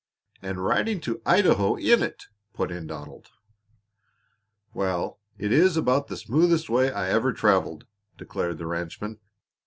"And 0.41 0.65
riding 0.65 0.99
to 1.01 1.21
Idaho 1.27 1.75
in 1.75 2.01
it," 2.01 2.23
put 2.53 2.71
in 2.71 2.87
Donald. 2.87 3.29
"Well, 4.73 5.19
it 5.37 5.51
is 5.51 5.77
about 5.77 6.07
the 6.07 6.17
smoothest 6.17 6.71
way 6.71 6.91
I 6.91 7.11
ever 7.11 7.31
traveled!" 7.33 7.85
declared 8.17 8.57
the 8.57 8.65
ranchman. 8.65 9.19